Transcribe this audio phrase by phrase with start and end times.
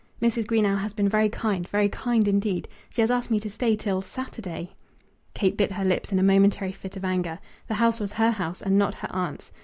[0.19, 0.47] "Mrs.
[0.47, 2.67] Greenow has been very kind, very kind, indeed.
[2.89, 4.73] She has asked me to stay till Saturday!"
[5.35, 7.37] Kate bit her lips in a momentary fit of anger.
[7.67, 9.51] The house was her house, and not her aunt's.